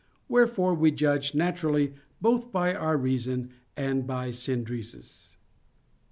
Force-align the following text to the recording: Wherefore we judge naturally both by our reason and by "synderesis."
Wherefore 0.27 0.73
we 0.73 0.89
judge 0.89 1.35
naturally 1.35 1.93
both 2.19 2.51
by 2.51 2.73
our 2.73 2.97
reason 2.97 3.51
and 3.77 4.07
by 4.07 4.29
"synderesis." 4.29 5.35